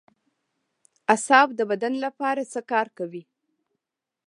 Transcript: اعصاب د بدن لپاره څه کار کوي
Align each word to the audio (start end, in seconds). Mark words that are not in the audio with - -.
اعصاب 1.13 1.47
د 1.55 1.59
بدن 1.71 1.93
لپاره 2.05 2.41
څه 2.53 2.59
کار 2.71 2.87
کوي 2.97 3.23